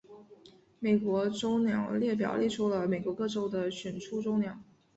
[0.79, 4.57] 美国州鸟列表列出了美国各州的选出州鸟。